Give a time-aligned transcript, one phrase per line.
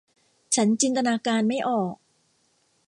[0.55, 1.95] ฉันจินตนาการไม่ออก